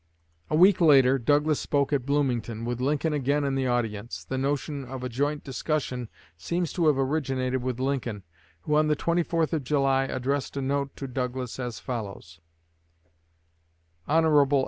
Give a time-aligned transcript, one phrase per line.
[0.49, 4.23] A week later Douglas spoke at Bloomington, with Lincoln again in the audience.
[4.25, 8.23] The notion of a joint discussion seems to have originated with Lincoln,
[8.61, 12.39] who on the 24th of July addressed a note to Douglas as follows:
[14.07, 14.23] HON.